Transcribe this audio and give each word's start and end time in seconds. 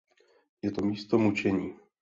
Je 0.61 0.71
to 0.71 0.85
místo 0.85 1.17
mučení. 1.17 1.73